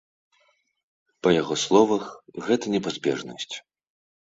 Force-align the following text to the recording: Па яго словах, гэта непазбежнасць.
Па 1.27 1.35
яго 1.41 1.53
словах, 1.65 2.03
гэта 2.49 2.65
непазбежнасць. 2.79 3.55